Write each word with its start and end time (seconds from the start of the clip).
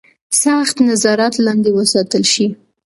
سخت 0.43 0.75
نظارت 0.89 1.33
لاندې 1.45 1.69
وساتل 1.73 2.23
شي. 2.33 2.47